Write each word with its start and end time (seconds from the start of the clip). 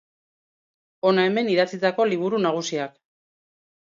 Hona 1.09 1.25
hemen 1.27 1.51
idatzitako 1.55 2.07
liburu 2.13 2.39
nagusiak. 2.45 2.95